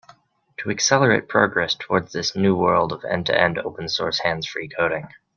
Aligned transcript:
To 0.57 0.71
accelerate 0.71 1.27
progress 1.27 1.75
towards 1.75 2.11
this 2.11 2.35
new 2.35 2.55
world 2.55 2.91
of 2.91 3.05
end-to-end 3.05 3.59
open 3.59 3.87
source 3.87 4.17
hands-free 4.19 4.69
coding. 4.69 5.09